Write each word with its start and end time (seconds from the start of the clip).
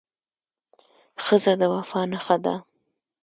ښځه 1.23 1.53
د 1.59 1.61
وفا 1.73 2.01
نښه 2.11 2.37
ده. 2.45 2.55